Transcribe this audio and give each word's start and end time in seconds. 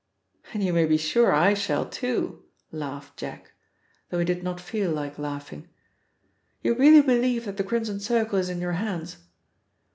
"And 0.51 0.63
you 0.63 0.73
may 0.73 0.87
be 0.87 0.97
sure 0.97 1.31
I 1.31 1.53
shall, 1.53 1.87
too," 1.87 2.43
laughed 2.71 3.17
Jack, 3.17 3.51
though 4.09 4.17
he 4.17 4.25
did 4.25 4.41
not 4.41 4.59
feel 4.59 4.89
like 4.89 5.19
laughing. 5.19 5.67
"You 6.63 6.73
really 6.73 7.03
believe 7.03 7.45
that 7.45 7.57
the 7.57 7.63
Crimson 7.63 7.99
Circle 7.99 8.39
is 8.39 8.49
in 8.49 8.61
your 8.61 8.71
hands?" 8.81 9.17